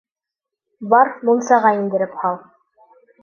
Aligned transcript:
Бар, 0.93 1.11
мунсаға 1.29 1.73
индереп 1.81 2.17
һал. 2.23 2.41